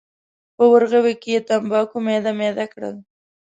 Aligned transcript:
په 0.55 0.63
ورغوي 0.71 1.15
کې 1.21 1.29
یې 1.35 1.39
تنباکو 1.47 1.97
میده 2.05 2.31
میده 2.39 2.65
کړل. 2.73 2.95